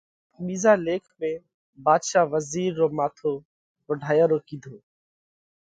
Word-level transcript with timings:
ٻِيزا 0.45 0.73
ليک 0.85 1.03
۾ 1.23 1.31
ڀاڌشا 1.85 2.21
وزِير 2.33 2.71
رو 2.79 2.87
ماٿو 2.97 3.33
واڍيا 3.87 4.25
رو 4.31 4.37
ڪِيڌو۔ 4.47 4.75